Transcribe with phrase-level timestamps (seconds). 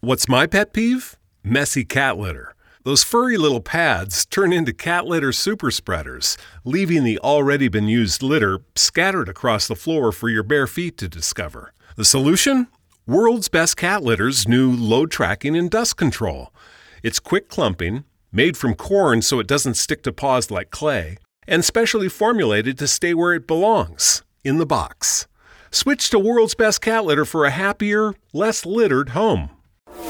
[0.00, 1.16] What's my pet peeve?
[1.42, 2.54] Messy cat litter.
[2.84, 8.22] Those furry little pads turn into cat litter super spreaders, leaving the already been used
[8.22, 11.72] litter scattered across the floor for your bare feet to discover.
[11.96, 12.68] The solution?
[13.08, 16.54] World's Best Cat Litter's new load tracking and dust control.
[17.02, 21.16] It's quick clumping, made from corn so it doesn't stick to paws like clay,
[21.48, 25.26] and specially formulated to stay where it belongs in the box.
[25.72, 29.50] Switch to World's Best Cat Litter for a happier, less littered home.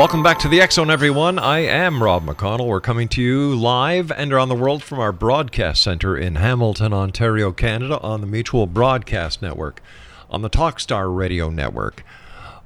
[0.00, 1.38] Welcome back to the Zone, everyone.
[1.38, 2.68] I am Rob McConnell.
[2.68, 6.94] We're coming to you live and around the world from our broadcast center in Hamilton,
[6.94, 9.82] Ontario, Canada, on the Mutual Broadcast Network,
[10.30, 12.02] on the Talkstar Radio Network,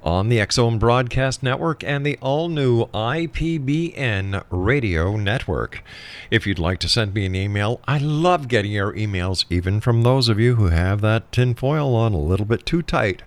[0.04, 5.82] on the Zone Broadcast Network, and the all new IPBN Radio Network.
[6.30, 10.02] If you'd like to send me an email, I love getting your emails, even from
[10.02, 13.24] those of you who have that tinfoil on a little bit too tight.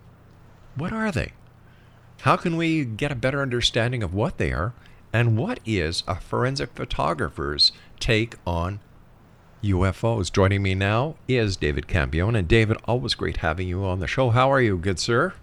[0.75, 1.31] What are they?
[2.23, 4.73] How can we get a better understanding of what they are?
[5.13, 8.79] And what is a forensic photographer's take on
[9.63, 10.31] UFOs?
[10.31, 12.37] Joining me now is David Campione.
[12.37, 14.31] And David, always great having you on the show.
[14.31, 15.33] How are you, good sir?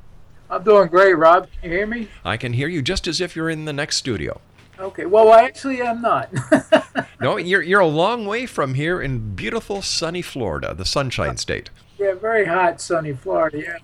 [0.51, 1.49] I'm doing great, Rob.
[1.61, 2.09] Can you hear me?
[2.25, 4.41] I can hear you just as if you're in the next studio.
[4.79, 5.07] Okay.
[5.07, 6.31] Well, I actually am not.
[7.21, 11.37] no, you're you're a long way from here in beautiful sunny Florida, the Sunshine uh,
[11.37, 11.71] State.
[11.97, 13.59] Yeah, very hot, sunny Florida.
[13.59, 13.79] Yeah,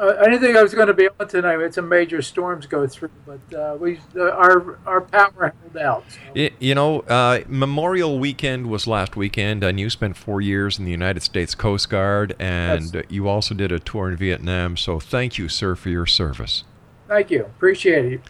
[0.00, 1.56] I didn't think I was going to be on tonight.
[1.56, 5.76] We had some major storms go through, but uh, we uh, our our power held
[5.76, 6.04] out.
[6.10, 6.18] So.
[6.34, 10.84] It, you know, uh, Memorial Weekend was last weekend, and you spent four years in
[10.84, 14.76] the United States Coast Guard, and you also did a tour in Vietnam.
[14.76, 16.64] So, thank you, sir, for your service.
[17.06, 17.44] Thank you.
[17.44, 18.20] Appreciate it.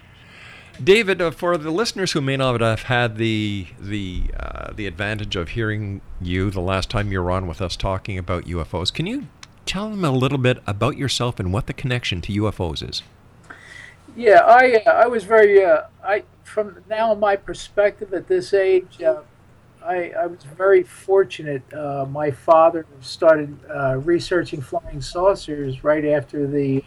[0.82, 5.36] David, uh, for the listeners who may not have had the the uh, the advantage
[5.36, 9.06] of hearing you the last time you were on with us talking about UFOs, can
[9.06, 9.28] you
[9.66, 13.02] tell them a little bit about yourself and what the connection to UFOs is.
[14.16, 19.02] Yeah, I uh, I was very uh, I from now my perspective at this age,
[19.02, 19.22] uh,
[19.84, 21.62] I I was very fortunate.
[21.72, 23.58] Uh, my father started
[24.04, 26.84] researching flying saucers right after the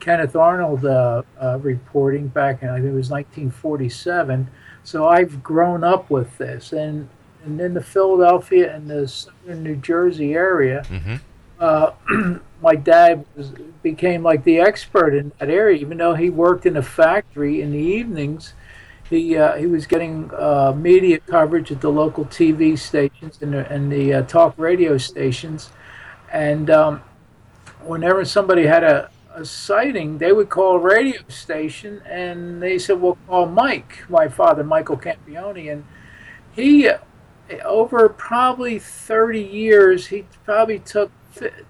[0.00, 4.48] Kenneth Arnold uh, uh, reporting back in I think it was 1947.
[4.84, 7.08] So I've grown up with this, and
[7.44, 10.82] and in the Philadelphia and the southern New Jersey area.
[10.88, 11.16] Mm-hmm.
[11.58, 13.52] Uh, my dad was,
[13.82, 17.72] became like the expert in that area, even though he worked in a factory in
[17.72, 18.54] the evenings.
[19.08, 23.70] He uh, he was getting uh, media coverage at the local TV stations and the,
[23.72, 25.70] and the uh, talk radio stations,
[26.30, 27.02] and um,
[27.80, 33.00] whenever somebody had a, a sighting, they would call a radio station and they said,
[33.00, 35.84] "Well, call Mike, my father, Michael Campione," and
[36.52, 36.90] he
[37.64, 41.10] over probably 30 years, he probably took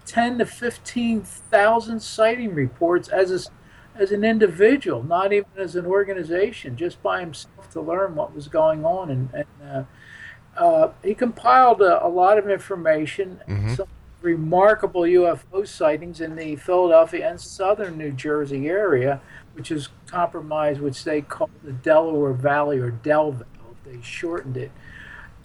[0.06, 6.76] 10 to 15,000 sighting reports as a, as an individual, not even as an organization,
[6.76, 9.10] just by himself to learn what was going on.
[9.10, 13.76] And, and uh, uh, he compiled a, a, lot of information, Mhm.
[13.76, 13.88] some
[14.20, 19.20] remarkable UFO sightings in the Philadelphia and southern New Jersey area,
[19.54, 23.46] which is compromised, which they call the Delaware Valley or Delville.
[23.84, 24.70] They shortened it.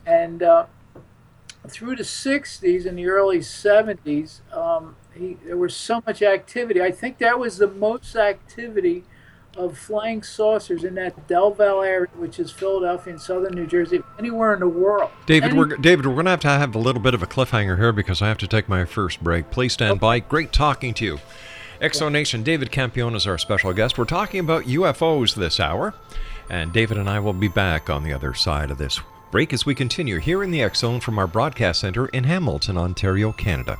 [0.05, 0.65] And uh,
[1.67, 6.81] through the 60s and the early 70s, um, he, there was so much activity.
[6.81, 9.03] I think that was the most activity
[9.55, 14.53] of flying saucers in that Delville area, which is Philadelphia and southern New Jersey, anywhere
[14.53, 15.11] in the world.
[15.25, 17.27] David, Any- we're David, we're going to have to have a little bit of a
[17.27, 19.51] cliffhanger here because I have to take my first break.
[19.51, 20.19] Please stand by.
[20.19, 21.19] Great talking to you.
[21.81, 23.97] Exo Nation, David Campione is our special guest.
[23.97, 25.93] We're talking about UFOs this hour,
[26.49, 29.01] and David and I will be back on the other side of this
[29.31, 33.31] break as we continue here in the Zone from our broadcast center in Hamilton, Ontario,
[33.31, 33.79] Canada.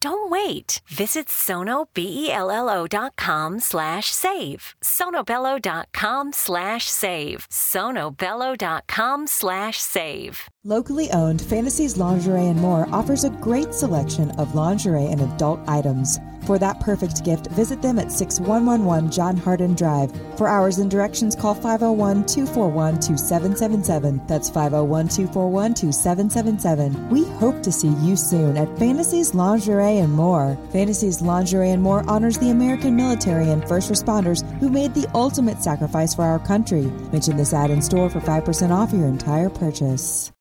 [0.00, 0.80] Don't wait.
[0.88, 4.74] Visit sonobello.com slash save.
[4.82, 7.46] sonobello.com slash save.
[7.50, 10.40] sonobello.com slash save.
[10.64, 16.18] Locally owned Fantasies Lingerie and More offers a great selection of lingerie and adult items.
[16.48, 20.10] For that perfect gift, visit them at 6111 John Hardin Drive.
[20.38, 24.22] For hours and directions, call 501 241 2777.
[24.26, 27.10] That's 501 241 2777.
[27.10, 30.56] We hope to see you soon at Fantasies Lingerie and More.
[30.72, 35.62] Fantasies Lingerie and More honors the American military and first responders who made the ultimate
[35.62, 36.86] sacrifice for our country.
[37.12, 40.32] Mention this ad in store for 5% off your entire purchase.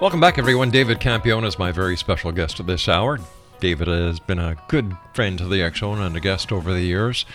[0.00, 0.70] Welcome back, everyone.
[0.70, 3.18] David Campione is my very special guest this hour.
[3.58, 7.26] David has been a good friend to the Zone and a guest over the years.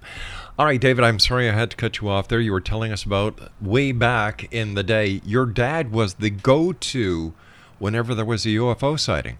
[0.58, 2.40] All right, David, I'm sorry I had to cut you off there.
[2.40, 6.72] You were telling us about way back in the day, your dad was the go
[6.72, 7.32] to
[7.78, 9.38] whenever there was a UFO sighting.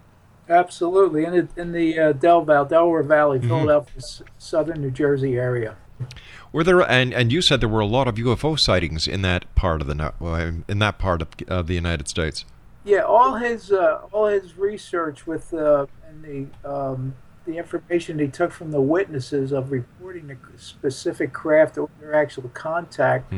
[0.51, 5.75] Absolutely, in the, in the uh, Delville, Delaware Valley, Philadelphia, s- southern New Jersey area.
[6.51, 9.53] Were there and and you said there were a lot of UFO sightings in that
[9.55, 12.43] part of the in that part of, of the United States.
[12.83, 17.13] Yeah, all his uh, all his research with uh, and the um,
[17.45, 22.49] the information he took from the witnesses of reporting the specific craft or their actual
[22.53, 23.31] contact,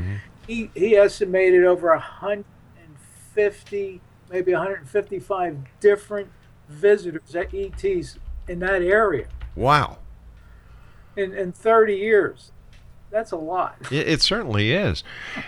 [0.48, 4.02] he he estimated over 150,
[4.32, 6.30] maybe 155 different
[6.74, 10.00] visitors at ETs in that area Wow,
[11.16, 12.52] in, in 30 years.
[13.12, 13.78] That's a lot.
[13.92, 15.04] it, it certainly is.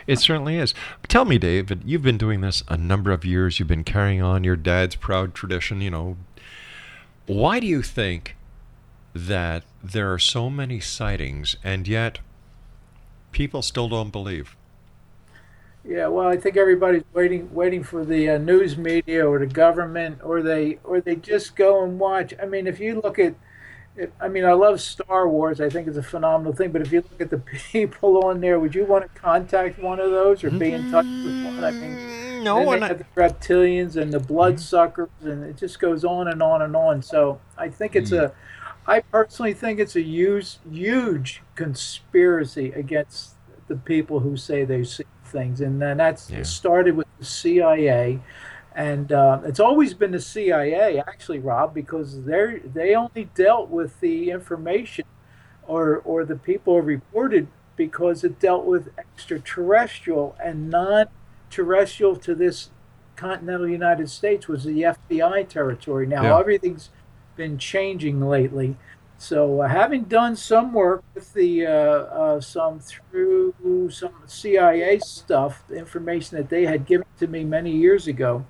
[0.06, 0.76] It certainly is.
[1.08, 3.58] Tell me, David, you've been doing this a number of years.
[3.58, 5.82] You've been carrying on your dad's proud tradition.
[5.82, 6.18] You know,
[7.26, 8.36] why do you think
[9.16, 12.20] that there are so many sightings and yet
[13.32, 14.56] people still don't believe.
[15.88, 20.20] Yeah, well, I think everybody's waiting, waiting for the uh, news media or the government,
[20.24, 22.34] or they, or they just go and watch.
[22.42, 23.36] I mean, if you look at,
[23.96, 25.62] if, I mean, I love Star Wars.
[25.62, 26.72] I think it's a phenomenal thing.
[26.72, 27.38] But if you look at the
[27.72, 31.06] people on there, would you want to contact one of those or be in touch
[31.06, 31.64] with one?
[31.64, 34.28] I mean, mm, no, then they I- have the reptilians and the mm-hmm.
[34.28, 37.04] bloodsuckers, and it just goes on and on and on.
[37.04, 38.24] So I think it's mm.
[38.24, 38.34] a,
[38.88, 43.36] I personally think it's a huge, huge conspiracy against
[43.68, 46.44] the people who say they see things, and then that's Yeah.
[46.44, 48.20] started with the CIA,
[48.76, 54.00] and uh, it's always been the CIA actually, Rob, because they they only dealt with
[54.00, 55.06] the information,
[55.68, 62.70] or or the people reported because it dealt with extraterrestrial and non-terrestrial to this
[63.18, 66.06] continental United States was the FBI territory.
[66.08, 66.40] Now Yeah.
[66.40, 66.90] everything's
[67.36, 68.78] been changing lately.
[69.18, 75.64] So, uh, having done some work with the uh, uh, some through some CIA stuff,
[75.68, 78.46] the information that they had given to me many years ago,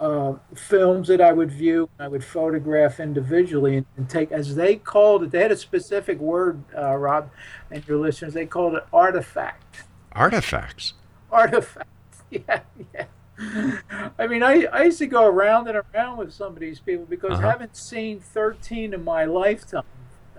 [0.00, 4.76] uh, films that I would view, I would photograph individually and, and take, as they
[4.76, 5.30] called it.
[5.30, 7.30] They had a specific word, uh, Rob,
[7.70, 8.34] and your listeners.
[8.34, 9.84] They called it artifact.
[10.12, 10.94] Artifacts.
[11.30, 11.88] Artifact.
[12.30, 12.60] Yeah,
[12.92, 13.04] yeah.
[14.18, 17.04] I mean, I, I used to go around and around with some of these people
[17.06, 17.48] because Uh-huh.
[17.48, 19.82] I haven't seen 13 in my lifetime.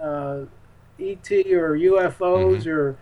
[0.01, 0.45] Uh,
[0.99, 2.95] ET or UFOs or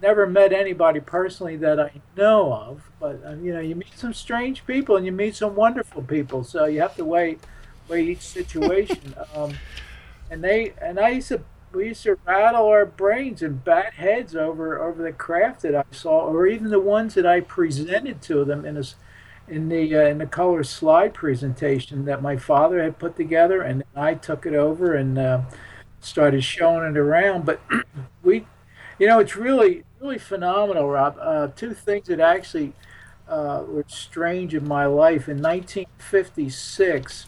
[0.00, 2.90] never met anybody personally that I know of.
[3.00, 6.44] But, uh, you know, you meet some strange people and you meet some wonderful people.
[6.44, 7.38] So you have to weigh,
[7.88, 9.14] weigh each situation.
[9.34, 9.54] um,
[10.30, 11.40] and they, and I used to,
[11.72, 15.82] we used to rattle our brains and bat heads over, over the craft that I
[15.90, 18.84] saw, or even the ones that I presented to them in a,
[19.48, 23.84] in the uh, in the color slide presentation that my father had put together, and
[23.94, 25.42] I took it over and uh,
[26.00, 27.44] started showing it around.
[27.44, 27.60] But
[28.22, 28.46] we,
[28.98, 31.16] you know, it's really really phenomenal, Rob.
[31.20, 32.72] Uh, two things that actually
[33.28, 35.28] uh, were strange in my life.
[35.28, 37.26] In 1956,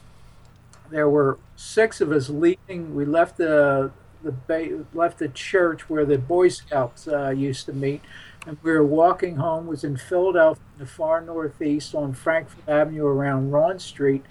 [0.90, 2.94] there were six of us leaving.
[2.94, 3.90] We left the
[4.22, 8.02] the left the church where the Boy Scouts uh, used to meet,
[8.46, 9.66] and we were walking home.
[9.66, 14.24] Was in Philadelphia, in the far northeast, on Frankford Avenue around Rhawn Street,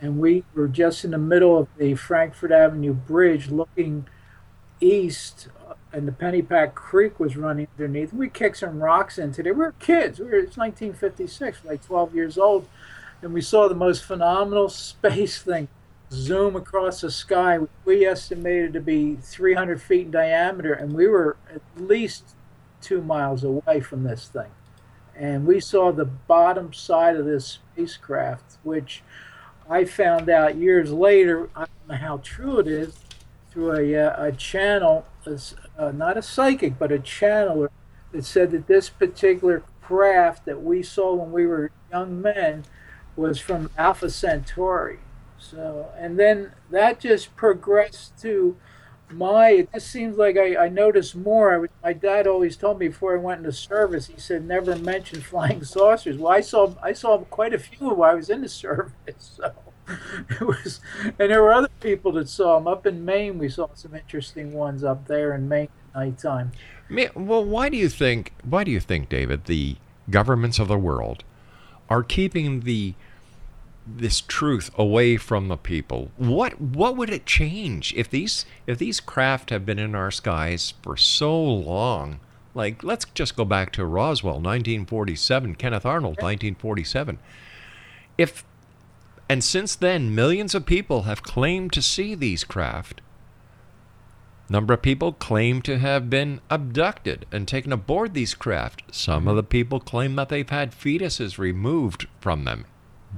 [0.00, 4.06] and we were just in the middle of the Frankford Avenue Bridge, looking
[4.80, 5.48] east,
[5.92, 8.12] and the Pennypack Creek was running underneath.
[8.12, 9.54] We kicked some rocks into there.
[9.54, 10.18] We were kids.
[10.18, 12.68] We were, it's 1956, like 12 years old,
[13.22, 15.68] and we saw the most phenomenal space thing
[16.12, 17.58] zoom across the sky.
[17.84, 22.35] We estimated to be 300 feet in diameter, and we were at least
[22.86, 24.50] two miles away from this thing.
[25.16, 29.02] And we saw the bottom side of this spacecraft, which
[29.68, 31.48] I found out years later.
[31.56, 32.94] I don't know how true it is
[33.50, 37.70] through a, uh, a channel, uh, not a psychic, but a channeler
[38.12, 42.64] that said that this particular craft that we saw when we were young men
[43.16, 44.98] was from Alpha Centauri.
[45.38, 48.56] So, and then that just progressed to
[49.10, 49.50] my.
[49.50, 51.64] It just seems like I, I noticed more.
[51.64, 54.06] I my dad always told me before I went into service.
[54.06, 56.18] He said never mention flying saucers.
[56.18, 58.92] Well, I saw I saw quite a few of while I was in the service.
[59.36, 59.52] So
[60.30, 63.38] it was, and there were other people that saw them up in Maine.
[63.38, 66.52] We saw some interesting ones up there in Maine at nighttime.
[67.14, 68.32] Well, why do you think?
[68.44, 69.76] Why do you think, David, the
[70.10, 71.24] governments of the world
[71.88, 72.94] are keeping the
[73.86, 76.10] this truth away from the people?
[76.16, 80.74] What what would it change if these if these craft have been in our skies
[80.82, 82.20] for so long?
[82.54, 87.18] Like, let's just go back to Roswell, 1947, Kenneth Arnold, 1947.
[88.16, 88.44] If
[89.28, 93.00] and since then, millions of people have claimed to see these craft.
[94.48, 98.82] Number of people claim to have been abducted and taken aboard these craft.
[98.92, 102.64] Some of the people claim that they've had fetuses removed from them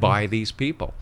[0.00, 0.94] by these people.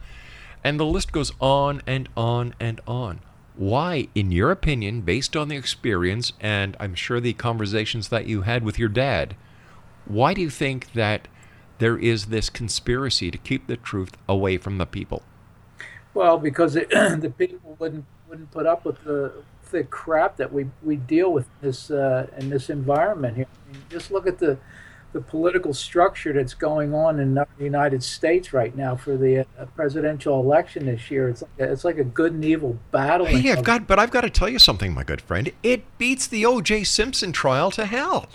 [0.65, 3.21] And the list goes on and on and on.
[3.55, 8.43] Why, in your opinion, based on the experience and I'm sure the conversations that you
[8.43, 9.37] had with your dad,
[10.05, 11.29] why do you think that
[11.79, 15.23] there is this conspiracy to keep the truth away from the people?
[16.15, 19.33] Well, because it, the people wouldn't wouldn't put up with the
[19.71, 23.47] the crap that we, we deal with this uh, in this environment here.
[23.69, 24.59] I mean, just look at the
[25.17, 29.65] the political structure that's going on in the United States right now for the uh,
[29.75, 31.31] presidential election this year.
[31.31, 33.25] It's like a, it's like a good and evil battle.
[33.25, 35.51] Hey, I've got, but I've got to tell you something, my good friend.
[35.63, 36.85] It beats the O.J.
[36.85, 38.27] Simpson trial to hell.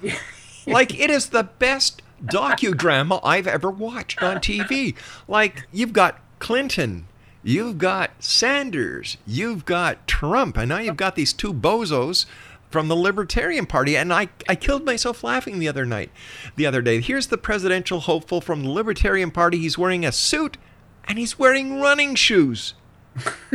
[0.66, 4.94] like it is the best docudrama I've ever watched on TV.
[5.26, 7.08] Like you've got Clinton,
[7.42, 12.26] you've got Sanders, you've got Trump, and now you've got these two bozos
[12.70, 16.10] from the Libertarian Party, and I, I killed myself laughing the other night,
[16.56, 17.00] the other day.
[17.00, 19.58] Here's the presidential hopeful from the Libertarian Party.
[19.58, 20.58] He's wearing a suit
[21.08, 22.74] and he's wearing running shoes.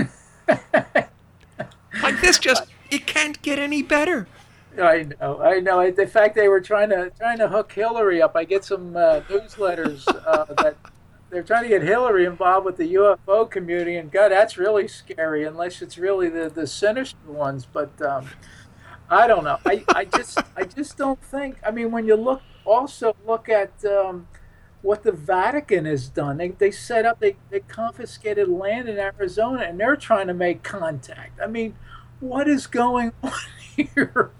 [2.02, 4.28] like this, just it can't get any better.
[4.82, 5.80] I know, I know.
[5.82, 8.36] In fact, they were trying to trying to hook Hillary up.
[8.36, 10.76] I get some uh, newsletters uh, that
[11.30, 15.44] they're trying to get Hillary involved with the UFO community, and God, that's really scary.
[15.44, 18.28] Unless it's really the the sinister ones, but um,
[19.10, 19.60] I don't know.
[19.66, 21.58] I, I just I just don't think.
[21.66, 24.28] I mean, when you look also look at um,
[24.82, 29.64] what the Vatican has done, they they set up they they confiscated land in Arizona,
[29.64, 31.40] and they're trying to make contact.
[31.42, 31.76] I mean,
[32.20, 33.32] what is going on
[33.76, 34.32] here?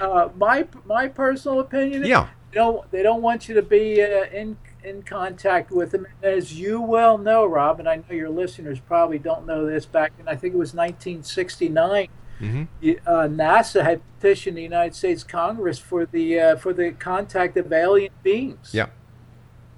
[0.00, 2.02] Uh, my my personal opinion.
[2.02, 2.28] Is Yeah.
[2.50, 6.06] They don't they don't want you to be uh, in in contact with them.
[6.22, 9.84] As you well know, Rob, and I know your listeners probably don't know this.
[9.86, 12.08] Back in I think it was 1969,
[12.40, 12.90] Mm-hmm.
[13.06, 17.72] uh, NASA had petitioned the United States Congress for the uh, for the contact of
[17.72, 18.70] alien beings.
[18.72, 18.86] Yeah.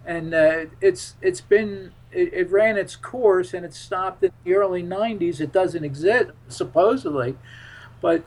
[0.05, 4.55] And uh, it's it's been it, it ran its course and it stopped in the
[4.55, 5.41] early 90s.
[5.41, 7.37] It doesn't exist supposedly,
[8.01, 8.25] but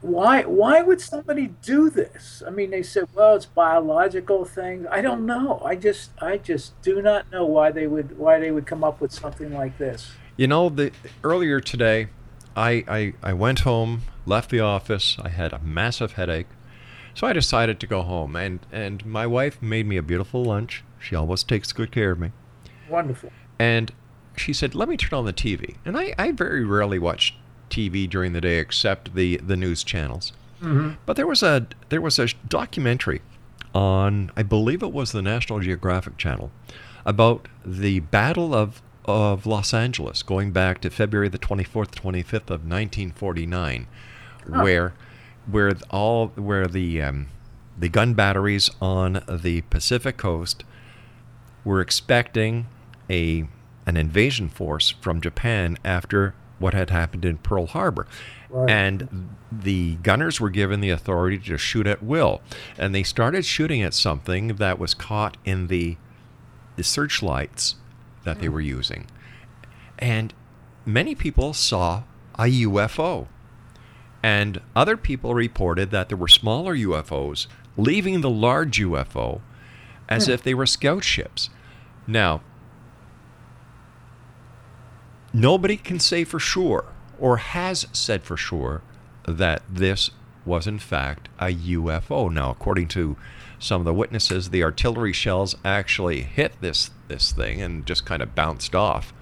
[0.00, 2.42] why why would somebody do this?
[2.46, 4.86] I mean, they said, well, it's biological things.
[4.90, 5.60] I don't know.
[5.64, 9.00] I just I just do not know why they would why they would come up
[9.00, 10.12] with something like this.
[10.36, 10.92] You know, the
[11.24, 12.08] earlier today,
[12.58, 15.16] I, I I went home, left the office.
[15.22, 16.48] I had a massive headache,
[17.14, 18.36] so I decided to go home.
[18.36, 20.82] and And my wife made me a beautiful lunch.
[20.98, 22.32] She always takes good care of me.
[22.88, 23.30] Wonderful.
[23.58, 23.92] And
[24.36, 27.34] she said, "Let me turn on the TV." And I, I very rarely watch
[27.70, 30.32] TV during the day, except the the news channels.
[30.62, 30.96] Mhm.
[31.06, 33.20] But there was a there was a documentary
[33.74, 36.50] on, I believe it was the National Geographic Channel,
[37.04, 42.22] about the Battle of of Los Angeles, going back to February the twenty fourth, twenty
[42.22, 43.86] fifth of nineteen forty nine,
[44.46, 44.62] Huh.
[44.62, 44.94] where
[45.46, 47.28] where all where the um,
[47.78, 50.64] the gun batteries on the Pacific coast
[51.64, 52.66] were expecting
[53.10, 53.46] a
[53.86, 58.06] an invasion force from Japan after what had happened in Pearl Harbor.
[58.50, 58.68] Right.
[58.70, 62.40] And the gunners were given the authority to shoot at will.
[62.76, 65.96] And they started shooting at something that was caught in the
[66.76, 67.76] the searchlights
[68.28, 69.06] that they were using.
[69.98, 70.34] And
[70.84, 72.02] many people saw
[72.34, 73.26] a UFO.
[74.22, 77.46] And other people reported that there were smaller UFOs
[77.78, 79.40] leaving the large UFO
[80.10, 80.32] as Hmm.
[80.32, 81.48] if they were scout ships.
[82.06, 82.42] Now,
[85.32, 86.84] nobody can say for sure
[87.18, 88.82] or has said for sure
[89.26, 90.10] that this
[90.48, 92.32] was in fact a UFO.
[92.32, 93.16] Now, according to
[93.58, 98.22] some of the witnesses, the artillery shells actually hit this this thing and just kind
[98.22, 99.12] of bounced off.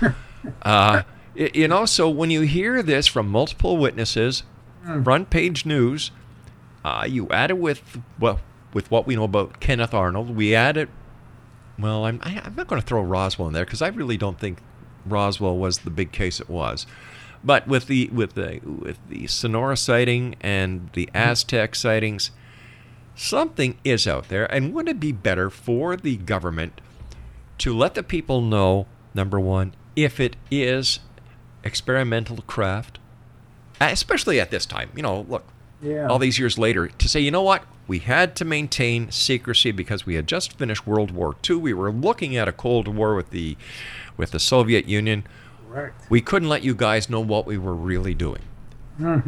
[0.62, 1.02] uh,
[1.34, 4.42] you know, so when you hear this from multiple witnesses,
[5.04, 6.10] front page news,
[6.84, 8.40] uh, you add it with well
[8.72, 10.34] with what we know about Kenneth Arnold.
[10.36, 10.88] We add it.
[11.78, 14.38] Well, I'm I, I'm not going to throw Roswell in there because I really don't
[14.38, 14.58] think
[15.06, 16.86] Roswell was the big case it was.
[17.44, 21.16] But with the with the with the Sonora sighting and the mm-hmm.
[21.16, 22.30] Aztec sightings,
[23.14, 24.52] something is out there.
[24.52, 26.80] And wouldn't it be better for the government
[27.58, 31.00] to let the people know, number one, if it is
[31.64, 32.98] experimental craft,
[33.80, 34.90] especially at this time?
[34.96, 35.44] You know, look,
[35.82, 36.06] Yeah.
[36.06, 40.04] all these years later, to say, you know what, we had to maintain secrecy because
[40.04, 41.56] we had just finished World War II.
[41.56, 43.56] We were looking at a Cold War with the
[44.16, 45.24] with the Soviet Union.
[45.70, 46.06] Correct.
[46.10, 48.42] We couldn't let you guys know what we were really doing.
[48.96, 49.18] hmm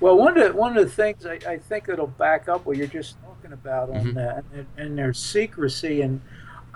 [0.00, 2.76] Well, one of the, one of the things I, I think that'll back up what
[2.76, 4.14] you're just talking about on Mhm.
[4.14, 6.20] that and, and their secrecy, and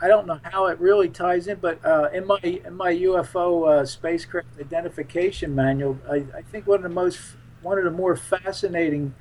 [0.01, 3.67] I don't know how it really ties in, but uh, in my in my UFO
[3.69, 7.19] uh, spacecraft identification manual, I, I think one of the most
[7.63, 9.15] one of the more fascinating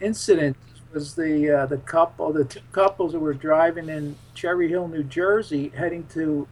[0.00, 0.58] incidents
[0.92, 5.02] was the uh, the couple the two couples that were driving in Cherry Hill, New
[5.02, 6.46] Jersey, heading to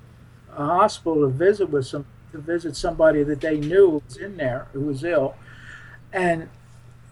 [0.57, 4.68] a hospital to visit with some to visit somebody that they knew was in there
[4.72, 5.34] who was ill,
[6.12, 6.48] and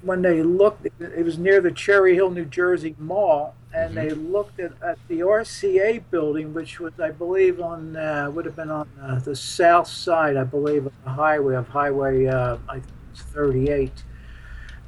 [0.03, 4.61] when they looked, it was near the Cherry Hill, New Jersey Mall, and they looked
[4.61, 8.89] at, at the RCA building, which was, I believe, on uh, would have been on
[9.03, 13.23] uh, the south side, I believe, of the highway of Highway uh, I think it's
[13.23, 14.05] 38.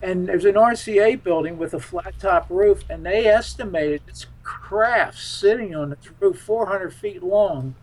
[0.03, 5.19] And there's an RCA building with a flat top roof, and they estimated this craft
[5.19, 7.75] sitting on its roof, 400 feet long,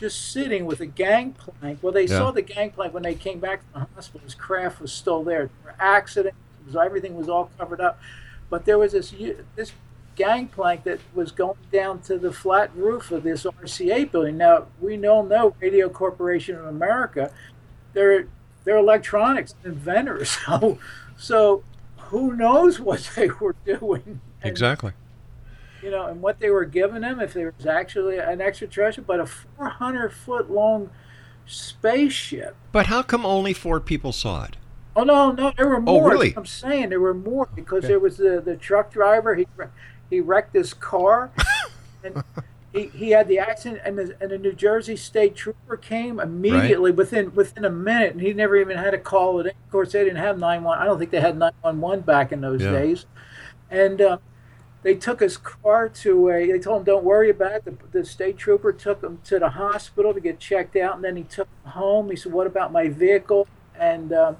[0.00, 1.78] just sitting with a gangplank.
[1.82, 2.18] Well, they Yeah.
[2.18, 4.22] saw the gangplank when they came back from the hospital.
[4.24, 5.46] His craft was still there.
[5.46, 6.36] There were accidents.
[6.66, 8.00] Was, everything was all covered up.
[8.48, 9.14] But there was this
[9.56, 9.72] this
[10.16, 14.36] gangplank that was going down to the flat roof of this RCA building.
[14.38, 17.30] Now we all know Radio Corporation of America.
[17.92, 18.26] They're
[18.64, 20.36] they're electronics inventors.
[20.46, 20.78] So
[21.16, 21.62] So
[21.98, 24.20] who knows what they were doing?
[24.42, 24.92] And, Exactly.
[25.82, 29.18] You know, and what they were giving them, if there was actually an extraterrestrial, but
[29.20, 30.90] a 400 foot long
[31.46, 32.54] spaceship.
[32.72, 34.56] But how come only four people saw it?
[34.96, 36.04] Oh no, no, there were more.
[36.04, 36.34] Oh, really?
[36.36, 39.34] I'm saying there were more because there was the, the truck driver.
[39.34, 39.46] He
[40.10, 41.30] he wrecked his car,
[42.04, 42.22] and
[42.74, 46.90] he, he had the accident, and the, and the New Jersey State Trooper came immediately
[46.90, 49.46] within within a minute, and he never even had to call it.
[49.46, 49.52] in.
[49.52, 50.78] Of course, they didn't have nine one.
[50.78, 52.72] I don't think they had nine one one back in those Yeah.
[52.72, 53.06] days,
[53.70, 54.00] and.
[54.02, 54.18] Uh,
[54.82, 56.46] they took his car to a.
[56.46, 59.50] They told him, "Don't worry about it." The, the state trooper took him to the
[59.50, 62.10] hospital to get checked out, and then he took him home.
[62.10, 63.46] He said, "What about my vehicle?"
[63.78, 64.36] And um,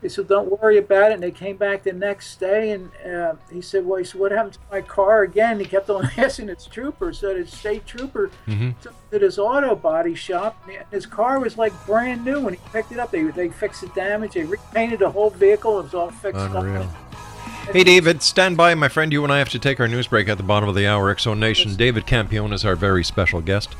[0.00, 3.34] he said, "Don't worry about it." And they came back the next day, and uh,
[3.52, 6.48] he said, "Well, he said, what happened to my car again?" He kept on asking
[6.48, 7.12] his trooper.
[7.12, 8.74] So the state trooper took him
[9.10, 12.90] to his auto body shop, and his car was like brand new when he picked
[12.90, 13.10] it up.
[13.10, 14.32] They they fixed the damage.
[14.32, 15.78] They repainted the whole vehicle.
[15.80, 16.84] It was all fixed Unreal.
[16.84, 16.90] up.
[17.72, 19.12] Hey, David, stand by, my friend.
[19.12, 21.12] You and I have to take our news break at the bottom of the hour.
[21.12, 21.74] Exo Nation.
[21.74, 23.74] David Campione is our very special guest.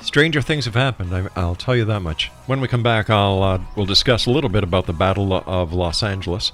[0.00, 1.14] stranger things have happened.
[1.14, 2.32] I, I'll tell you that much.
[2.46, 5.72] When we come back, I'll uh, we'll discuss a little bit about the Battle of
[5.72, 6.50] Los Angeles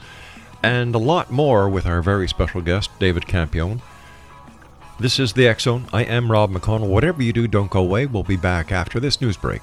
[0.62, 3.80] and a lot more with our very special guest, David Campione.
[4.98, 5.86] This is the Zone.
[5.92, 6.88] I am Rob McConnell.
[6.88, 8.04] Whatever you do, don't go away.
[8.04, 9.62] We'll be back after this news break.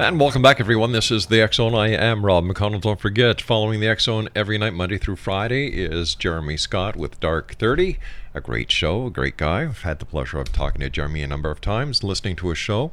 [0.00, 0.92] And welcome back, everyone.
[0.92, 1.74] This is the Zone.
[1.74, 2.80] I am Rob McConnell.
[2.80, 7.56] Don't forget, following the Zone every night, Monday through Friday, is Jeremy Scott with Dark
[7.56, 7.98] 30.
[8.32, 9.62] A great show, a great guy.
[9.62, 12.58] I've had the pleasure of talking to Jeremy a number of times, listening to his
[12.58, 12.92] show.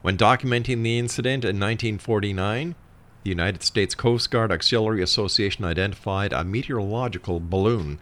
[0.02, 2.76] When documenting the incident in 1949,
[3.24, 8.00] the United States Coast Guard Auxiliary Association identified a meteorological balloon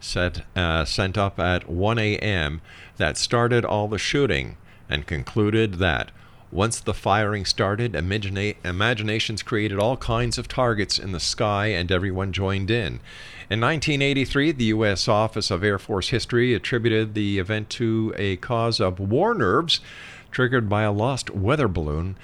[0.00, 2.60] set, uh, sent up at 1 a.m.
[2.96, 4.56] that started all the shooting
[4.88, 6.10] and concluded that
[6.54, 11.90] once the firing started, imagina- imaginations created all kinds of targets in the sky and
[11.90, 13.00] everyone joined in.
[13.50, 15.08] In 1983, the U.S.
[15.08, 19.80] Office of Air Force History attributed the event to a cause of war nerves
[20.30, 22.16] triggered by a lost weather balloon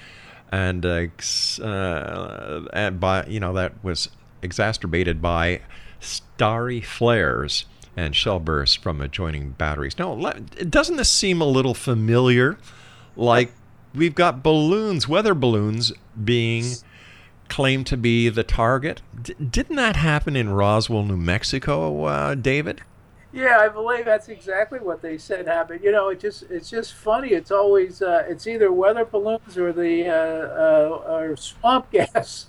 [0.49, 1.07] and uh,
[1.61, 4.09] uh, and by you know that was
[4.41, 5.61] exacerbated by
[5.99, 7.65] starry flares
[7.95, 9.97] and shell bursts from adjoining batteries.
[9.99, 10.15] Now,
[10.69, 12.57] doesn't this seem a little familiar?
[13.15, 13.51] Like
[13.93, 15.91] we've got balloons, weather balloons,
[16.23, 16.65] being
[17.49, 19.01] claimed to be the target.
[19.21, 22.81] D- didn't that happen in Roswell, New Mexico, uh, David?
[23.33, 25.81] Yeah, I believe that's exactly what they said happened.
[25.83, 27.29] You know, it just it's just funny.
[27.29, 32.47] It's always uh, it's either weather balloons or the uh, uh, or swamp gas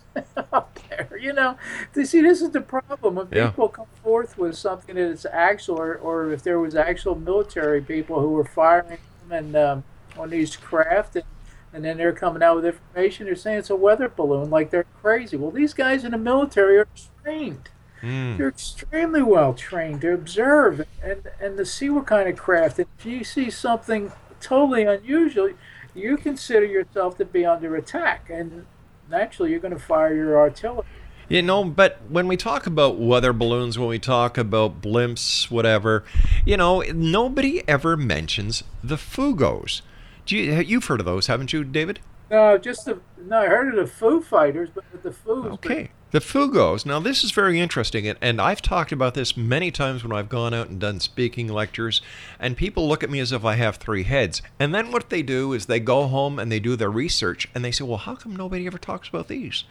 [0.53, 1.17] up there.
[1.21, 1.57] You know,
[1.95, 3.51] you see, this is the problem when Yeah.
[3.51, 7.81] people come forth with something that is actual, or, or if there was actual military
[7.81, 9.85] people who were firing them and um,
[10.19, 11.25] on these craft and.
[11.73, 13.27] And then they're coming out with information.
[13.27, 15.37] They're saying it's a weather balloon, like they're crazy.
[15.37, 16.89] Well, these guys in the military are
[17.23, 17.71] trained.
[18.01, 18.37] Hmm.
[18.37, 22.79] They're extremely well trained to observe and, and to see what kind of craft.
[22.79, 25.53] And if you see something totally unusual,
[25.95, 28.67] you consider yourself to be under attack, and
[29.11, 30.87] naturally you're going to fire your artillery.
[31.29, 36.05] You know, but when we talk about weather balloons, when we talk about blimps, whatever,
[36.45, 39.81] you know, nobody ever mentions the Fugos.
[40.27, 42.01] Do you, you've heard of those, haven't you, David?
[42.31, 43.41] No, just the no.
[43.41, 45.53] I heard of the Foo Fighters, but the Foos.
[45.53, 45.91] Okay.
[46.13, 46.85] The Fugos.
[46.85, 50.29] Now, this is very interesting, and, and I've talked about this many times when I've
[50.29, 52.03] gone out and done speaking lectures,
[52.39, 54.43] and people look at me as if I have three heads.
[54.59, 57.65] And then what they do is they go home and they do their research, and
[57.65, 59.65] they say, well, how come nobody ever talks about these?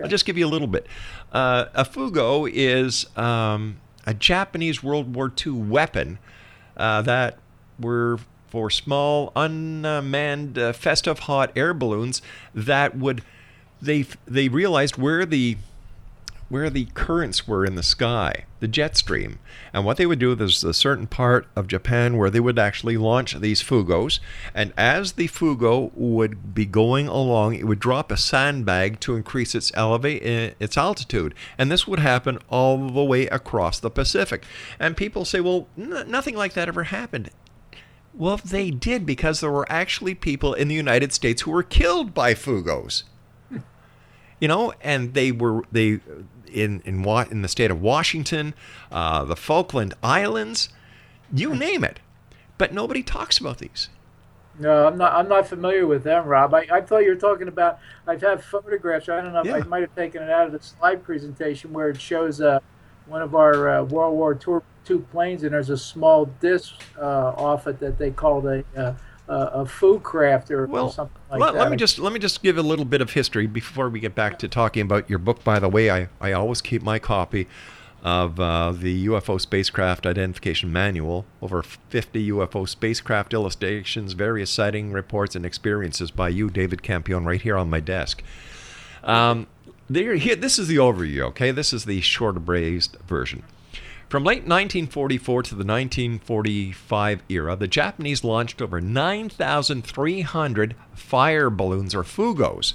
[0.00, 0.86] I'll just give you a little bit.
[1.32, 6.20] Uh, a Fugo is um, a Japanese World War II weapon
[6.76, 7.38] uh, that
[7.80, 12.20] were for small unmanned uh, festive hot air balloons
[12.54, 13.22] that would
[13.80, 15.56] they they realized where the
[16.50, 19.38] where the currents were in the sky, the jet stream.
[19.72, 22.96] And what they would do, there's a certain part of Japan where they would actually
[22.96, 24.18] launch these fugos.
[24.52, 29.54] And as the fugo would be going along, it would drop a sandbag to increase
[29.54, 31.36] its elevate uh, its altitude.
[31.56, 34.44] And this would happen all the way across the Pacific.
[34.80, 37.30] And people say, well, n- nothing like that ever happened.
[38.12, 42.12] Well, they did because there were actually people in the United States who were killed
[42.12, 43.04] by fugos
[44.40, 46.00] you know, and they were they
[46.50, 48.54] in in in the state of Washington,
[48.90, 50.70] uh, the Falkland Islands,
[51.32, 52.00] you name it,
[52.58, 53.90] but nobody talks about these.
[54.58, 55.12] No, I'm not.
[55.12, 56.52] I'm not familiar with them, Rob.
[56.52, 57.78] I, I thought you were talking about.
[58.06, 59.08] I have had photographs.
[59.08, 61.90] I don't know if I might have taken it out of the slide presentation where
[61.90, 62.58] it shows uh,
[63.06, 67.32] one of our uh, World War II, II planes, and there's a small disc uh,
[67.36, 68.94] off it that they called a uh,
[69.30, 71.60] a, food craft or, or something like let, that.
[71.60, 74.14] let me just let me just give a little bit of history before we get
[74.14, 75.44] back to talking about your book.
[75.44, 77.46] By the way, I, I always keep my copy
[78.02, 81.26] of uh, the UFO spacecraft identification manual.
[81.40, 87.40] Over 50 UFO spacecraft illustrations, various sighting reports, and experiences by you, David Campione, right
[87.40, 88.22] here on my desk.
[89.04, 89.46] Um,
[89.88, 91.20] there, here, this is the overview.
[91.28, 93.42] Okay, this is the short abrased version.
[94.10, 102.02] From late 1944 to the 1945 era, the Japanese launched over 9,300 fire balloons or
[102.02, 102.74] fugos,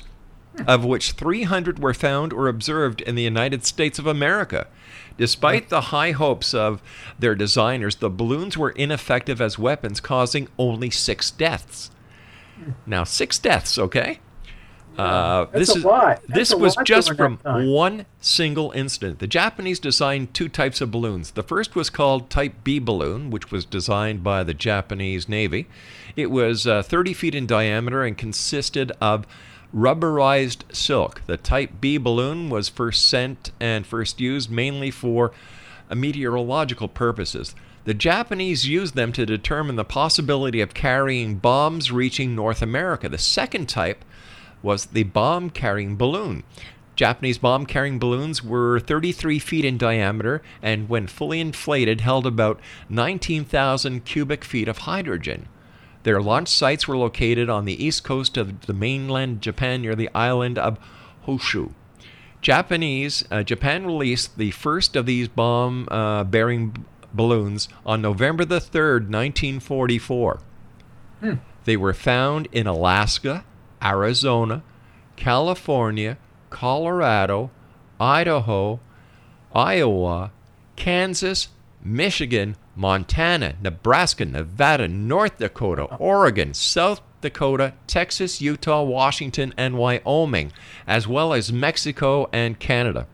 [0.56, 0.64] hmm.
[0.66, 4.68] of which 300 were found or observed in the United States of America.
[5.18, 6.82] Despite the high hopes of
[7.20, 11.92] their designers, the balloons were ineffective as weapons, causing only six deaths.
[12.56, 12.72] Hmm.
[12.86, 14.22] Now, six deaths, okay?
[14.98, 15.86] Uh, this is.
[16.28, 19.20] This was just from one single incident.
[19.20, 21.32] The Japanese designed two types of balloons.
[21.32, 25.68] The first was called Type B balloon, which was designed by the Japanese Navy.
[26.16, 29.26] It was uh, 30 feet in diameter and consisted of
[29.76, 31.22] rubberized silk.
[31.26, 35.32] The Type B balloon was first sent and first used mainly for
[35.90, 37.54] uh, meteorological purposes.
[37.84, 43.10] The Japanese used them to determine the possibility of carrying bombs reaching North America.
[43.10, 44.04] The second type
[44.66, 46.44] was the bomb carrying balloon.
[46.96, 52.60] Japanese bomb carrying balloons were 33 feet in diameter and, when fully inflated, held about
[52.90, 55.48] 19,000 cubic feet of hydrogen.
[56.04, 60.10] Their launch sites were located on the east coast of the mainland Japan near the
[60.16, 60.80] island of
[61.26, 61.72] Honshu.
[62.42, 66.82] Japanese uh, Japan released the first of these bomb uh, bearing b-
[67.14, 70.40] balloons on November the 3rd, 1944.
[71.66, 73.44] They were found in Alaska,
[73.86, 74.64] Arizona,
[75.16, 76.18] California,
[76.50, 77.52] Colorado,
[78.00, 78.80] Idaho,
[79.54, 80.32] Iowa,
[80.76, 81.50] Kansas,
[81.84, 90.52] Michigan, Montana, Nebraska, Nevada, North Dakota, Oregon, South Dakota, Texas, Utah, Washington, and Wyoming,
[90.88, 93.08] as well as Mexico and Canada.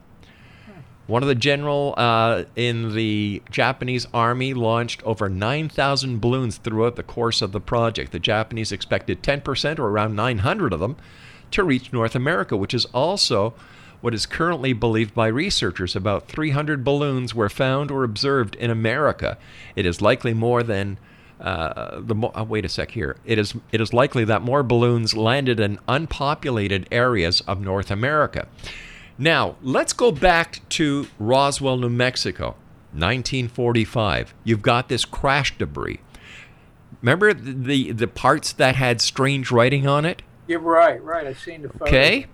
[1.11, 7.03] One of the general uh, in the Japanese army launched over 9,000 balloons throughout the
[7.03, 8.13] course of the project.
[8.13, 10.95] The Japanese expected 10%, or around 900 of them,
[11.51, 13.53] to reach North America, which is also
[13.99, 15.97] what is currently believed by researchers.
[15.97, 19.37] About 300 balloons were found or observed in America.
[19.75, 20.97] It is likely more than
[21.41, 23.17] uh, the mo- uh, wait a sec here.
[23.25, 28.47] It is it is likely that more balloons landed in unpopulated areas of North America.
[29.21, 32.55] Now let's go back to Roswell, New Mexico.
[32.93, 34.33] 1945.
[34.43, 35.99] You've got this crash debris.
[37.01, 40.23] Remember the, the, parts that had strange writing on it?
[40.47, 41.25] You're right, right.
[41.25, 41.85] I've seen the photo.
[41.85, 42.25] Okay.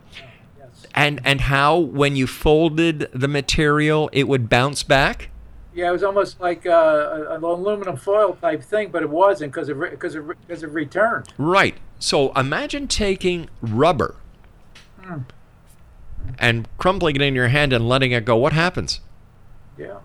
[0.95, 5.29] And and how when you folded the material it would bounce back?
[5.75, 9.69] Yeah, it was almost like uh, an aluminum foil type thing, but it wasn't because
[9.69, 11.27] it because it because it returned.
[11.37, 11.75] Right.
[11.99, 14.15] So imagine taking rubber
[15.07, 15.21] Hmm.
[16.39, 18.35] And crumpling it in your hand and letting it go.
[18.35, 18.99] What happens?
[19.77, 19.99] Yeah.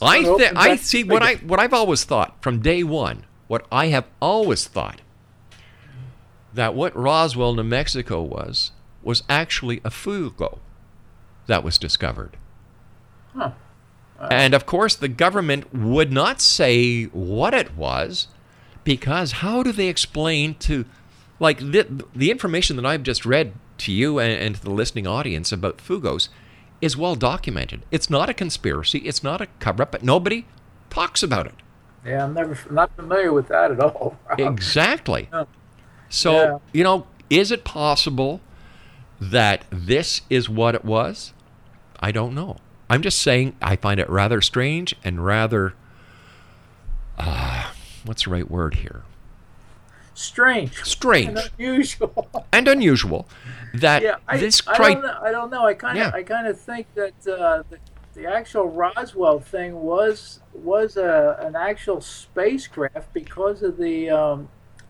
[0.00, 3.24] I th- open I see what I what I've always thought from day one.
[3.46, 5.00] What I have always thought
[6.54, 10.58] that what Roswell, New Mexico was was actually a fugo
[11.46, 12.36] that was discovered.
[13.34, 13.52] Huh.
[14.30, 18.28] And of course, the government would not say what it was
[18.84, 20.84] because how do they explain to,
[21.42, 25.06] like, the, the information that I've just read to you and, and to the listening
[25.06, 26.28] audience about Fugos
[26.80, 27.82] is well documented.
[27.90, 30.46] It's not a conspiracy, it's not a cover up, but nobody
[30.88, 31.54] talks about it.
[32.06, 34.18] Yeah, I'm never not familiar with that at all.
[34.28, 34.40] Rob.
[34.40, 35.28] Exactly.
[35.32, 35.44] Yeah.
[36.08, 36.58] So, Yeah.
[36.72, 38.40] you know, is it possible
[39.20, 41.32] that this is what it was?
[42.00, 42.56] I don't know.
[42.90, 45.74] I'm just saying I find it rather strange and rather,
[47.18, 47.70] uh,
[48.04, 49.02] what's the right word here?
[50.14, 50.74] Strange.
[50.84, 51.28] Strange.
[51.28, 52.28] And unusual.
[52.52, 53.28] And unusual
[53.74, 55.18] that yeah, I, this I don't know.
[55.22, 55.64] I don't know.
[55.64, 56.18] I kind of Yeah.
[56.18, 57.78] I kind of think that uh, the,
[58.14, 64.48] the actual Roswell thing was was a, an actual spacecraft because of the um,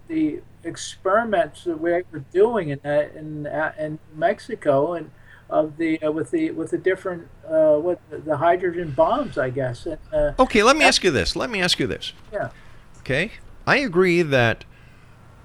[0.09, 5.11] the experiments that we were doing in that in uh, in Mexico and
[5.49, 9.87] of the uh, with the with the different uh, what the hydrogen bombs, I guess.
[9.87, 11.37] And, uh, Okay, let me ask you this.
[11.37, 12.13] Let me ask you this.
[12.33, 12.51] yeah.
[13.01, 13.33] Okay?
[13.67, 14.65] I agree that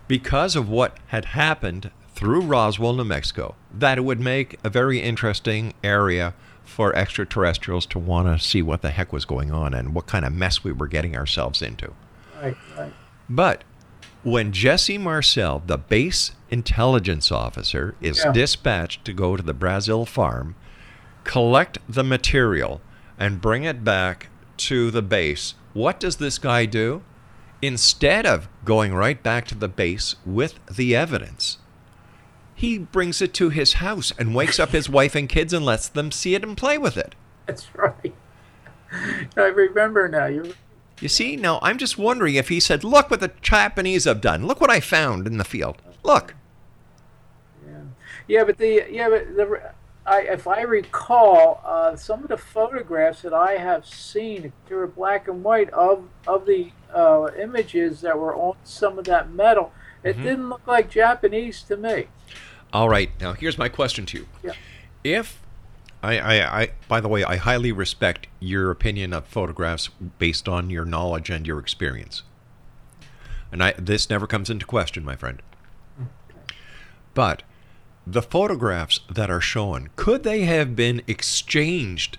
[0.08, 5.00] because of what had happened through Roswell, New Mexico, that it would make a very
[5.00, 9.94] interesting area for extraterrestrials to want to see what the heck was going on and
[9.94, 11.92] what kind of mess we were getting ourselves into.
[12.42, 12.58] Right.
[12.78, 12.94] Right.
[13.30, 13.64] But
[14.24, 18.32] when Jesse Marcel, the base intelligence officer, is Yeah.
[18.32, 20.56] dispatched to go to the Brazel farm,
[21.24, 22.82] collect the material,
[23.20, 27.02] and bring it back to the base, what does this guy do?
[27.62, 31.58] Instead of going right back to the base with the evidence,
[32.54, 35.88] he brings it to his house and wakes up his wife and kids and lets
[35.88, 37.16] them see it and play with it.
[37.46, 38.14] That's right.
[39.38, 40.28] I remember now.
[40.28, 40.48] You're
[41.02, 44.46] You see, now I'm just wondering if he said, Look what the Japanese have done.
[44.46, 45.82] Look what I found in the field.
[46.04, 46.36] Look.
[48.28, 49.72] Yeah, but the yeah, but the
[50.06, 54.88] I, if I recall, uh, some of the photographs that I have seen, they were
[54.88, 59.72] black and white of of the uh, images that were on some of that metal.
[60.04, 60.24] It Mhm.
[60.24, 62.08] didn't look like Japanese to me.
[62.74, 64.28] All right, now here's my question to you.
[64.44, 64.54] Yeah.
[65.04, 65.42] If
[66.04, 70.70] I, I, I, by the way, I highly respect your opinion of photographs based on
[70.70, 72.24] your knowledge and your experience.
[73.52, 75.42] And I, this never comes into question, my friend.
[77.14, 77.44] But
[78.06, 82.18] the photographs that are shown, could they have been exchanged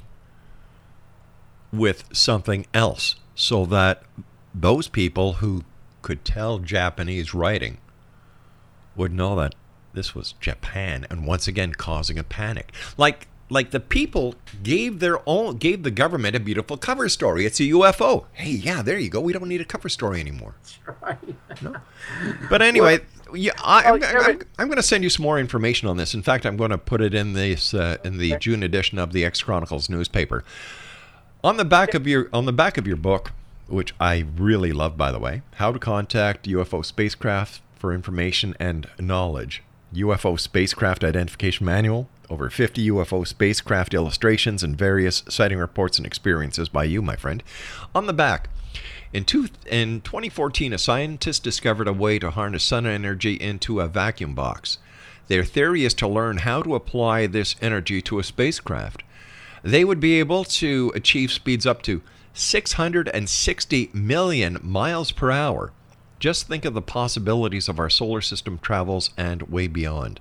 [1.73, 4.03] with something else so that
[4.61, 5.65] those people who
[6.03, 7.79] could tell Japanese writing
[8.97, 9.55] would know that
[9.95, 12.73] this was Japan and once again causing a panic.
[12.97, 17.47] Like like the people gave their own gave the government a beautiful cover story.
[17.47, 18.27] It's a UFO.
[18.33, 19.21] Hey, yeah, there you go.
[19.21, 20.55] We don't need a cover story anymore.
[21.01, 21.19] Right.
[21.63, 21.77] No.
[22.51, 23.01] But anyway,
[23.35, 26.15] yeah, I, I'm, Oh, I'm, I'm going to send you some more information on this.
[26.15, 29.13] In fact, I'm going to put it in this uh, in the June edition of
[29.13, 30.45] the X Chronicles newspaper.
[31.43, 33.33] On the back of your on the back of your book,
[33.69, 38.89] which I really love, by the way, how to contact UFO spacecraft for information and
[38.99, 39.63] knowledge.
[39.95, 46.69] UFO spacecraft identification manual, over 50 UFO spacecraft illustrations and various sighting reports and experiences
[46.69, 47.43] by you, my friend.
[47.95, 48.51] On the back,
[49.13, 53.89] in, two, in 2014, a scientist discovered a way to harness sun energy into a
[53.89, 54.79] vacuum box.
[55.29, 59.03] Their theory is to learn how to apply this energy to a spacecraft.
[59.63, 62.03] They would be able to achieve speeds up to
[62.39, 65.73] 660 million miles per hour.
[66.19, 70.21] Just think of the possibilities of our solar system travels and way beyond.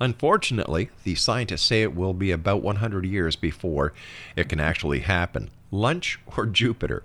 [0.00, 3.92] Unfortunately, the scientists say it will be about 100 years before
[4.36, 5.50] it can actually happen.
[5.70, 7.02] Lunch or Jupiter?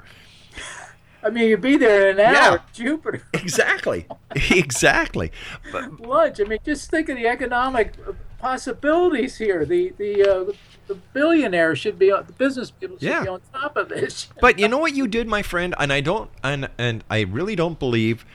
[1.23, 2.49] I mean, you'd be there in an Yeah.
[2.49, 2.61] hour.
[2.73, 3.23] Jupiter.
[3.33, 4.05] Exactly.
[4.51, 5.31] exactly.
[5.71, 6.39] But, lunch.
[6.39, 7.93] I mean, just think of the economic
[8.39, 9.65] possibilities here.
[9.65, 10.55] The the uh, the,
[10.87, 13.23] the billionaires should be on the business people should Yeah.
[13.23, 14.27] be on top of this.
[14.41, 17.55] But you know what you did, my friend, and I don't, and and I really
[17.55, 18.25] don't believe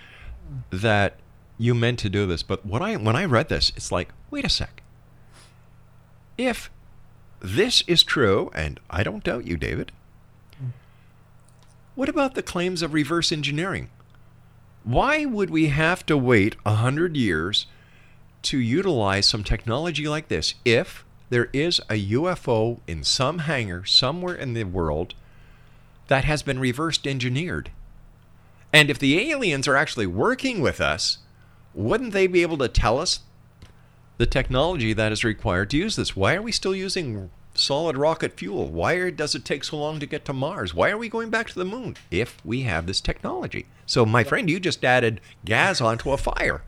[0.70, 1.16] that
[1.58, 2.42] you meant to do this.
[2.42, 4.82] But when I when I read this, it's like, wait a sec.
[6.36, 6.70] If
[7.40, 9.92] this is true, and I don't doubt you, David,
[11.94, 13.90] What about the claims of reverse engineering?
[14.84, 17.66] Why would we have to wait a hundred years
[18.42, 24.34] to utilize some technology like this if there is a UFO in some hangar somewhere
[24.34, 25.14] in the world
[26.08, 27.70] that has been reversed engineered?
[28.72, 31.18] And if the aliens are actually working with us,
[31.74, 33.20] wouldn't they be able to tell us
[34.18, 36.16] the technology that is required to use this?
[36.16, 38.68] Why are we still using solid rocket fuel?
[38.68, 40.74] Why does it take so long to get to Mars?
[40.74, 43.66] Why are we going back to the moon if we have this technology?
[43.86, 46.62] So, my friend, you just added gas onto a fire.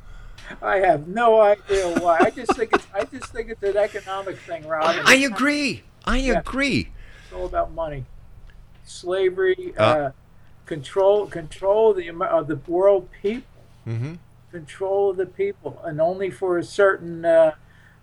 [0.63, 2.19] I have no idea why.
[2.21, 4.97] I just think it's I just think it's an economic thing, Rob.
[5.05, 5.83] I, agree.
[6.05, 6.41] I yeah.
[6.41, 6.91] agree.
[7.25, 8.05] It's all about money,
[8.85, 10.13] slavery, uh, uh,
[10.67, 14.15] control, control the of the world people, mm-hmm.
[14.51, 17.53] control of the people, and only for a certain uh,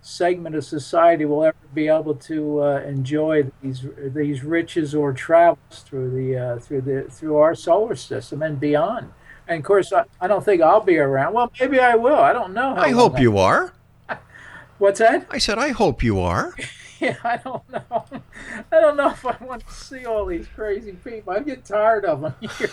[0.00, 5.82] segment of society will ever be able to uh, enjoy these these riches or travels
[5.84, 9.12] through the uh, through the through our solar system and beyond.
[9.48, 11.32] And of course, I, I don't think I'll be around.
[11.32, 12.18] Well, maybe I will.
[12.18, 12.76] I don't know.
[12.76, 13.72] I hope you are.
[14.78, 15.26] What's that?
[15.30, 16.54] I said I hope you are.
[17.00, 17.82] yeah, I don't know.
[18.70, 21.32] I don't know if I want to see all these crazy people.
[21.32, 22.70] I get tired of them here.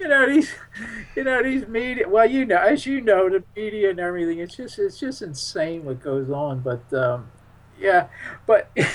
[0.00, 0.50] you know these,
[1.14, 2.08] you know these media.
[2.08, 4.38] Well, you know, as you know, the media and everything.
[4.38, 6.60] It's just, it's just insane what goes on.
[6.60, 7.28] But um,
[7.80, 8.08] yeah,
[8.46, 8.86] but it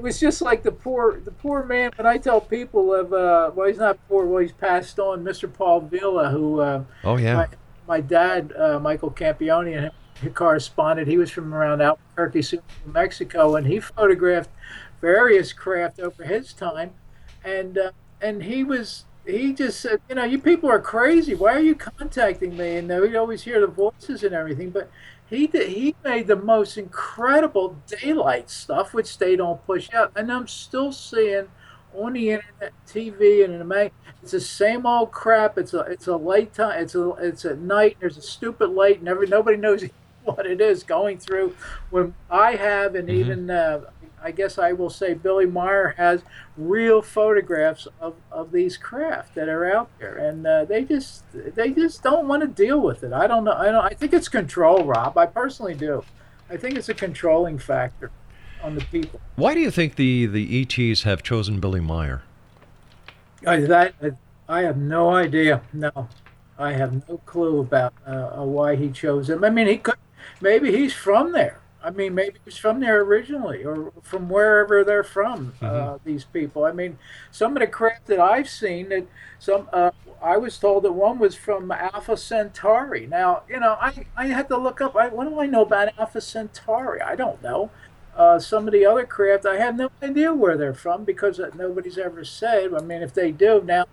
[0.00, 1.90] was just like the poor, the poor man.
[1.96, 4.26] But I tell people of, uh, well, he's not poor.
[4.26, 5.24] Well, he's passed on.
[5.24, 5.52] Mr.
[5.52, 7.48] Paul Villa, who, uh, oh yeah, my,
[7.86, 9.92] my dad, uh, Michael Campione, and him
[10.22, 11.08] he corresponded.
[11.08, 12.56] He was from around Albuquerque,
[12.86, 14.50] New Mexico, and he photographed
[15.00, 16.92] various craft over his time,
[17.44, 21.34] and uh, and he was he just said, you know, you people are crazy.
[21.34, 22.76] Why are you contacting me?
[22.76, 24.90] And we always hear the voices and everything, but
[25.32, 30.30] he did, he made the most incredible daylight stuff, which they don't push out, and
[30.32, 31.48] I'm still seeing
[31.94, 33.92] on the internet, TV, and in the mag.
[34.22, 35.58] It's the same old crap.
[35.58, 36.82] It's a it's a late time.
[36.82, 37.96] It's a it's at night.
[38.00, 39.84] There's a stupid light, and every nobody knows
[40.24, 41.54] what it is going through.
[41.90, 43.20] When I have, and mm-hmm.
[43.20, 43.82] even uh,
[44.22, 46.22] I guess I will say Billy Meier has
[46.56, 51.70] real photographs of, of these craft that are out there, and uh, they just they
[51.70, 53.12] just don't want to deal with it.
[53.12, 53.52] I don't know.
[53.52, 53.84] I don't.
[53.84, 55.16] I think it's control, Rob.
[55.18, 56.04] I personally do.
[56.48, 58.10] I think it's a controlling factor
[58.62, 59.20] on the people.
[59.36, 62.22] Why do you think the the ETs have chosen Billy Meier?
[63.44, 63.94] Uh, that
[64.48, 65.62] I have no idea.
[65.72, 66.08] No,
[66.58, 69.42] I have no clue about uh, why he chose him.
[69.44, 69.96] I mean, he could
[70.40, 71.61] maybe he's from there.
[71.84, 75.54] I mean, maybe he's from there originally, or from wherever they're from.
[75.60, 75.88] Uh, mm-hmm.
[75.94, 76.64] Uh, these people.
[76.64, 76.98] I mean,
[77.30, 79.06] some of the craft that I've seen that
[79.38, 79.68] some.
[79.72, 83.08] Uh, I was told that one was from Alpha Centauri.
[83.08, 84.94] Now, you know, I I had to look up.
[84.94, 87.00] I, what do I know about Alpha Centauri?
[87.00, 87.70] I don't know.
[88.14, 91.96] Uh, some of the other craft, I have no idea where they're from because nobody's
[91.96, 92.74] ever said.
[92.74, 93.86] I mean, if they do now,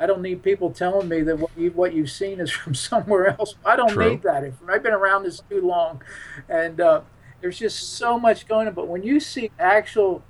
[0.00, 3.36] I don't need people telling me that what, you, what you've seen is from somewhere
[3.38, 3.56] else.
[3.64, 4.10] I don't True.
[4.10, 4.44] need that.
[4.44, 6.02] If, I've been around this too long,
[6.48, 7.02] and uh,
[7.40, 8.74] there's just so much going on.
[8.74, 10.22] But when you see actual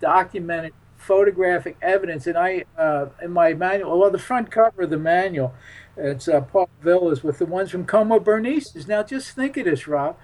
[0.00, 4.98] documented photographic evidence, and I uh, in my manual, well, the front cover of the
[4.98, 5.54] manual,
[5.96, 8.86] it's uh, Paul Villa's with the ones from Coma Berenices.
[8.86, 10.16] Now, just think of this, Rob.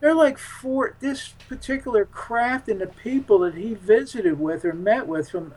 [0.00, 0.96] They're like four.
[1.00, 5.54] This particular craft and the people that he visited with or met with from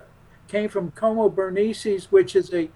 [0.48, 2.70] came from Coma Berenices, which is a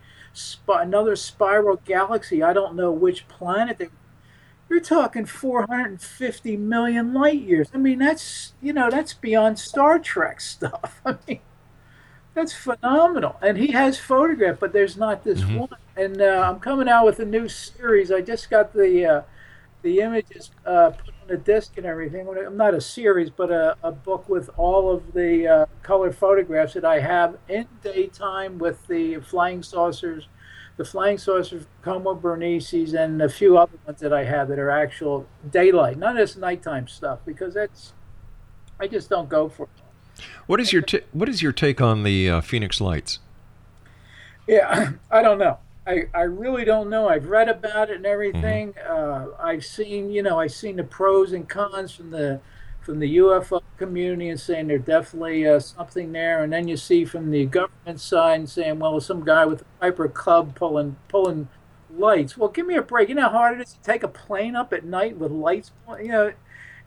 [0.68, 2.42] another spiral galaxy.
[2.42, 3.78] I don't know which planet.
[3.78, 3.90] They,
[4.70, 7.70] you're talking 450 million light years.
[7.74, 11.02] I mean, that's you know that's beyond Star Trek stuff.
[11.06, 11.40] I mean,
[12.36, 13.38] that's phenomenal.
[13.42, 15.58] And he has photographed, but there's not this mm-hmm.
[15.58, 15.70] one.
[15.98, 18.12] And uh, I'm coming out with a new series.
[18.12, 19.22] I just got the uh,
[19.82, 22.28] the images uh, put on a disc and everything.
[22.28, 26.74] I'm not a series, but a, a book with all of the uh, color photographs
[26.74, 30.28] that I have in daytime with the flying saucers,
[30.80, 34.70] the flying saucers, Coma Berenices, and a few other ones that I have that are
[34.70, 37.92] actual daylight, not just nighttime stuff, because that's
[38.80, 40.24] I just don't go for it.
[40.48, 43.20] What is your t- what is your take on the uh, Phoenix Lights?
[44.48, 45.58] Yeah, I don't know.
[45.86, 47.10] I, I really don't know.
[47.10, 48.72] I've read about it and everything.
[48.72, 49.34] Mm-hmm.
[49.34, 52.40] Uh, I've seen, you know, I've seen the pros and cons from the
[52.82, 57.06] from the UFO community and saying there's definitely uh, something there, and then you see
[57.06, 61.50] from the government side saying, well, some guy with a Piper Cub pulling pulling
[61.96, 62.38] lights.
[62.38, 63.10] Well, give me a break.
[63.10, 65.72] You know how hard it is to take a plane up at night with lights.
[66.00, 66.34] You know,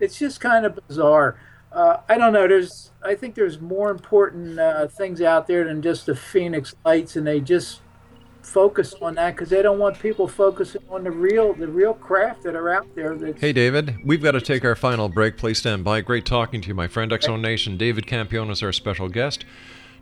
[0.00, 1.38] it's just kind of bizarre.
[1.70, 2.46] Uh, I don't know.
[2.46, 7.16] There's, I think there's more important uh, things out there than just the Phoenix Lights,
[7.16, 7.80] and they just
[8.42, 12.42] focus on that because they don't want people focusing on the real the real craft
[12.42, 13.16] that are out there.
[13.34, 15.36] Hey, David, we've got to take our final break.
[15.36, 16.00] Please stand by.
[16.00, 17.12] Great talking to you, my friend.
[17.22, 17.76] Zone Nation.
[17.76, 19.44] David Campione is our special guest.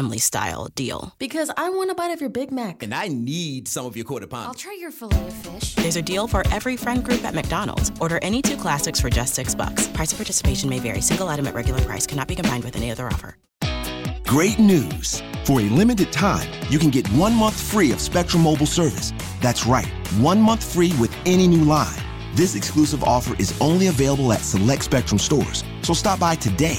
[0.00, 1.14] Family Style deal.
[1.18, 2.82] Because I want a bite of your Big Mac.
[2.82, 4.46] And I need some of your quarter pound.
[4.46, 5.74] I'll try your filet of fish.
[5.74, 7.92] There's a deal for every friend group at McDonald's.
[8.00, 9.88] Order any two classics for just six bucks.
[9.88, 11.02] Price of participation may vary.
[11.02, 13.36] Single item at regular price cannot be combined with any other offer.
[14.24, 15.22] Great news!
[15.44, 19.12] For a limited time, you can get one month free of Spectrum Mobile service.
[19.42, 22.00] That's right, one month free with any new line.
[22.34, 26.78] This exclusive offer is only available at select Spectrum stores, so stop by today.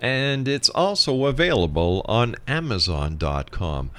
[0.00, 3.90] and it's also available on Amazon.com.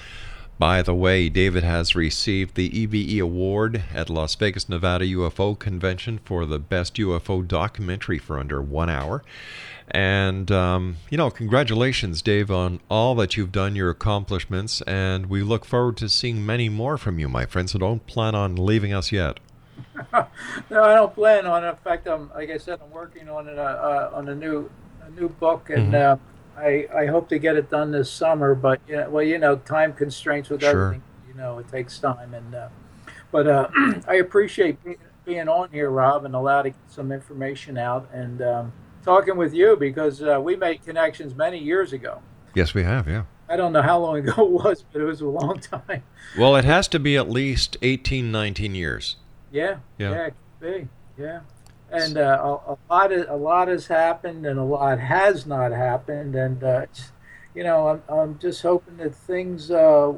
[0.59, 6.19] By the way, David has received the EBE Award at Las Vegas, Nevada UFO Convention
[6.25, 9.23] for the best UFO documentary for under one hour.
[9.91, 15.43] And, um, you know, congratulations, Dave, on all that you've done, your accomplishments, and we
[15.43, 17.69] look forward to seeing many more from you, my friend.
[17.69, 19.39] So don't plan on leaving us yet.
[20.71, 21.69] No, I don't plan on it.
[21.69, 24.69] In fact, I'm like I said, I'm working on it uh, uh, on a new
[25.05, 26.13] a new book, and Mhm.
[26.13, 26.17] uh,
[26.57, 28.55] I I hope to get it done this summer.
[28.55, 30.69] But yeah, well, you know, time constraints with Sure.
[30.87, 31.03] everything.
[31.27, 32.69] You know, it takes time, and uh,
[33.31, 33.67] but uh,
[34.07, 38.41] I appreciate being, being on here, Rob, and allowed to get some information out and
[38.41, 42.21] um, talking with you because uh, we made connections many years ago.
[42.55, 43.23] Yes, we have, yeah.
[43.49, 46.01] I don't know how long ago it was, but it was a long time.
[46.37, 49.17] Well, it has to be at least 18, 19 years.
[49.51, 50.11] Yeah, Yeah.
[50.11, 50.87] yeah, it could be,
[51.21, 51.39] yeah.
[51.91, 55.71] And uh, a, a lot, of, a lot has happened, and a lot has not
[55.71, 57.11] happened, and uh, it's,
[57.55, 60.13] you know, I'm, I'm just hoping that things, uh,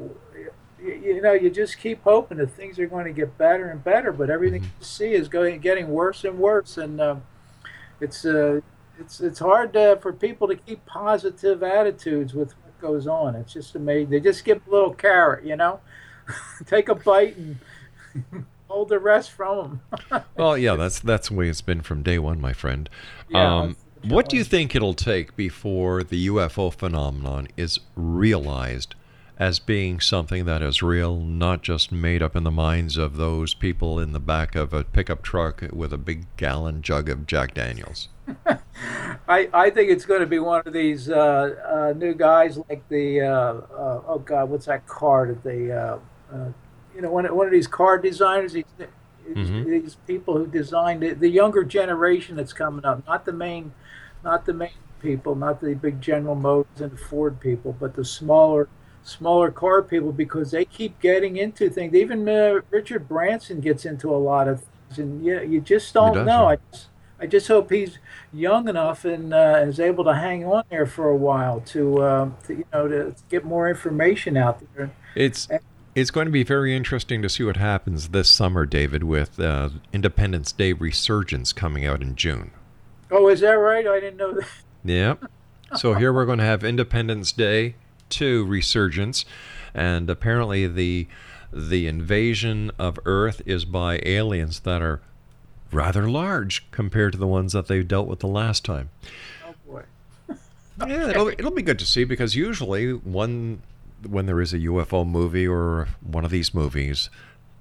[0.81, 3.83] you, you know, you just keep hoping that things are going to get better and
[3.83, 7.23] better, but everything you see is going getting worse and worse, and um,
[8.01, 8.61] it's uh,
[8.99, 13.35] it's it's hard uh, for people to keep positive attitudes with what goes on.
[13.35, 14.09] It's just amazing.
[14.09, 15.81] They just give a little carrot, you know,
[16.65, 17.57] take a bite and
[18.69, 20.23] hold the rest from them.
[20.37, 22.89] Well, yeah, that's that's the way it's been from day one, my friend.
[23.29, 28.95] Yeah, um, what do you think it'll take before the UFO phenomenon is realized
[29.37, 33.53] as being something that is real, not just made up in the minds of those
[33.53, 37.53] people in the back of a pickup truck with a big gallon jug of Jack
[37.53, 38.09] Daniels?
[39.27, 42.87] I, I think it's going to be one of these uh, uh, new guys like
[42.89, 45.97] the uh, uh, oh god what's that car that they uh,
[46.31, 46.51] uh,
[46.99, 48.65] you know one, of- one of these car designers these,
[49.29, 49.65] Mhm.
[49.65, 53.71] these people who designed it the younger generation that's coming up not the main
[54.21, 54.71] not the main
[55.01, 58.67] people not the big General Motors and Ford people but the smaller
[59.03, 64.13] smaller car people because they keep getting into things even uh, Richard Branson gets into
[64.13, 66.47] a lot of things and you, you just don't know.
[66.49, 66.87] I just,
[67.21, 67.99] I just hope he's
[68.33, 72.29] young enough and uh, is able to hang on there for a while to, uh,
[72.47, 74.89] to you know to get more information out there.
[75.15, 75.47] It's
[75.95, 79.69] it's going to be very interesting to see what happens this summer, David, with uh,
[79.91, 82.51] Independence Day Resurgence coming out in June.
[83.11, 83.85] Oh, is that right?
[83.87, 84.47] I didn't know that.
[84.83, 85.25] Yep.
[85.75, 87.75] So here we're going to have Independence Day
[88.09, 89.23] 2 Resurgence,
[89.75, 91.07] and apparently the
[91.53, 94.99] the invasion of Earth is by aliens that are
[95.71, 98.89] rather large compared to the ones that they dealt with the last time.
[99.45, 99.83] Oh boy.
[100.87, 103.61] Yeah, it'll, it'll be good to see because usually one
[104.07, 107.09] when there is a UFO movie or one of these movies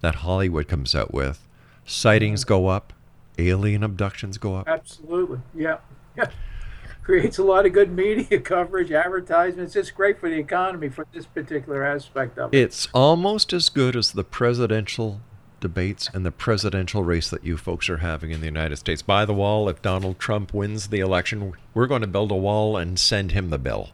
[0.00, 1.46] that Hollywood comes out with,
[1.84, 2.48] sightings mm-hmm.
[2.48, 2.92] go up,
[3.38, 4.68] alien abductions go up.
[4.68, 5.40] Absolutely.
[5.54, 5.78] Yeah.
[6.16, 6.30] Yeah.
[7.02, 9.74] Creates a lot of good media coverage, advertisements.
[9.74, 12.58] It's great for the economy for this particular aspect of it.
[12.58, 15.22] It's almost as good as the presidential
[15.60, 19.02] debates and the presidential race that you folks are having in the United States.
[19.02, 22.76] By the wall, if Donald Trump wins the election, we're going to build a wall
[22.76, 23.90] and send him the bill.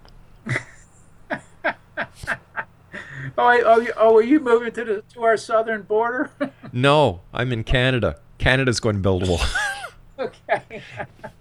[3.36, 6.30] Oh, I, oh, you- oh, are you moving to the to our southern border?
[6.72, 8.18] No, I'm in Canada.
[8.38, 9.40] Canada's going to build a wall.
[10.18, 10.82] okay.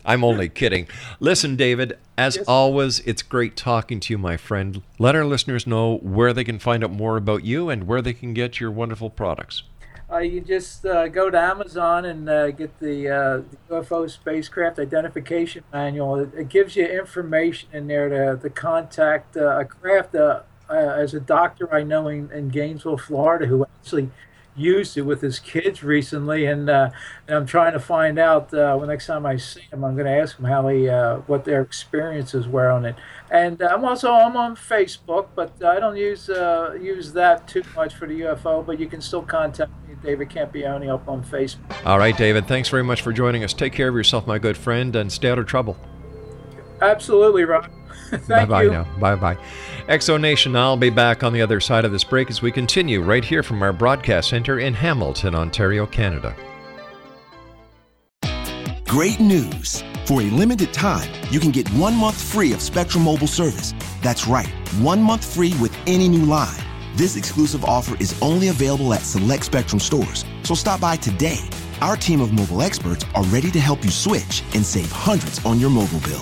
[0.06, 0.88] I'm only kidding.
[1.20, 2.46] Listen, David, as Yes.
[2.48, 4.82] always, it's great talking to you, my friend.
[5.00, 8.14] Let our listeners know where they can find out more about you and where they
[8.14, 9.64] can get your wonderful products.
[10.14, 14.78] Uh, you just uh, go to Amazon and uh, get the, uh, the UFO spacecraft
[14.78, 16.20] identification manual.
[16.20, 20.14] It, it gives you information in there to, to contact uh, a craft.
[20.14, 24.10] Uh, as a doctor I know in, in Gainesville, Florida, who actually
[24.56, 26.92] used it with his kids recently, and, uh,
[27.28, 30.06] and I'm trying to find out uh, when next time I see him, I'm going
[30.06, 32.96] to ask him how he uh, what their experiences were on it.
[33.32, 37.96] And I'm also I'm on Facebook, but I don't use uh, use that too much
[37.96, 38.66] for the UFO.
[38.66, 41.86] But you can still contact me, David Campione, up on Facebook.
[41.86, 43.54] All right, David, thanks very much for joining us.
[43.54, 45.78] Take care of yourself, my good friend, and stay out of trouble.
[46.82, 47.70] Absolutely, Rob.
[48.28, 48.84] Bye bye now.
[49.00, 49.38] Bye bye.
[49.88, 53.02] Exo Nation, I'll be back on the other side of this break as we continue
[53.02, 56.36] right here from our broadcast center in Hamilton, Ontario, Canada.
[58.88, 59.84] Great news!
[60.06, 63.74] For a limited time, you can get one month free of Spectrum Mobile service.
[64.02, 64.50] That's right,
[64.82, 66.60] one month free with any new line.
[66.96, 71.40] This exclusive offer is only available at select Spectrum stores, so stop by today.
[71.82, 75.60] Our team of mobile experts are ready to help you switch and save hundreds on
[75.60, 76.22] your mobile bill.